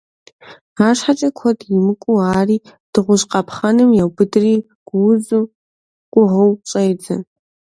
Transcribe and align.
АрщхьэкӀэ, 0.85 1.29
куэд 1.37 1.59
имыкӀуу 1.75 2.19
ари 2.39 2.57
дыгъужь 2.91 3.25
къапхъэным 3.31 3.89
еубыдри 4.01 4.53
гуузу 4.87 5.51
къугъыу 6.11 6.51
щӀедзэ. 6.69 7.15